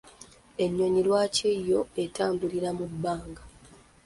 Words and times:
Ennyonyi 0.63 1.01
lwaki 1.07 1.49
yo 1.69 1.81
etambulira 2.03 2.69
mu 2.77 2.85
bbanga? 2.91 3.43